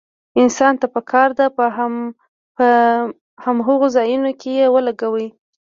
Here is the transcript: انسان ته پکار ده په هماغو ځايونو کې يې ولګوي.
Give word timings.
انسان 0.41 0.73
ته 0.81 0.87
پکار 0.95 1.29
ده 1.39 1.45
په 1.57 1.65
هماغو 3.43 3.87
ځايونو 3.95 4.31
کې 4.41 4.51
يې 4.59 4.67
ولګوي. 4.75 5.27